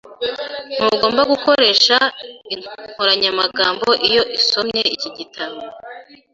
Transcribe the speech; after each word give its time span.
Ntugomba 0.77 1.21
gukoresha 1.31 1.95
inkoranyamagambo 2.53 3.87
iyo 4.07 4.23
usomye 4.37 4.81
iki 4.95 5.09
gitabo. 5.17 5.59